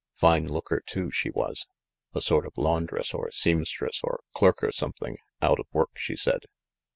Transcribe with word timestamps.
Fine 0.15 0.47
looker, 0.47 0.81
too, 0.83 1.11
she 1.11 1.29
was. 1.29 1.67
A 2.15 2.21
sort 2.21 2.47
of 2.47 2.53
laundress 2.57 3.13
or 3.13 3.29
seam 3.29 3.65
stress 3.67 3.99
or 4.03 4.21
clerk 4.33 4.63
or 4.63 4.71
something; 4.71 5.15
out 5.43 5.59
of 5.59 5.67
work, 5.71 5.91
she 5.95 6.15
said." 6.15 6.39